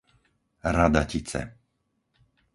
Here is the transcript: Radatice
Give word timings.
Radatice 0.75 1.41